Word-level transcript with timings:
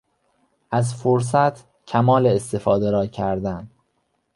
از 0.71 0.93
فرصت 0.95 1.85
کمال 1.87 2.27
استفاده 2.27 2.91
را 2.91 3.07
کردن 3.07 3.69